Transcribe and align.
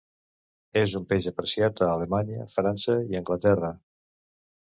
És 0.83 0.95
un 0.99 1.03
peix 1.11 1.25
apreciat 1.31 1.83
a 1.87 1.91
Alemanya, 1.97 2.47
França 2.55 2.97
i 3.13 3.19
Anglaterra. 3.21 3.73